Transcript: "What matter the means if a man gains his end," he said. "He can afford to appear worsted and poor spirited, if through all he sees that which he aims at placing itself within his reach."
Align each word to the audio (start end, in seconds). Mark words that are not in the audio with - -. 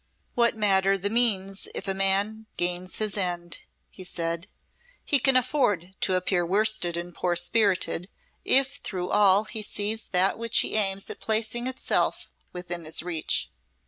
"What 0.33 0.57
matter 0.57 0.97
the 0.97 1.11
means 1.11 1.67
if 1.75 1.87
a 1.87 1.93
man 1.93 2.47
gains 2.57 2.97
his 2.97 3.17
end," 3.17 3.59
he 3.91 4.03
said. 4.03 4.47
"He 5.05 5.19
can 5.19 5.35
afford 5.37 5.93
to 6.01 6.15
appear 6.15 6.43
worsted 6.43 6.97
and 6.97 7.13
poor 7.13 7.35
spirited, 7.35 8.09
if 8.43 8.77
through 8.77 9.11
all 9.11 9.43
he 9.43 9.61
sees 9.61 10.05
that 10.07 10.39
which 10.39 10.57
he 10.61 10.73
aims 10.73 11.07
at 11.11 11.19
placing 11.19 11.67
itself 11.67 12.31
within 12.51 12.83
his 12.83 13.03
reach." 13.03 13.51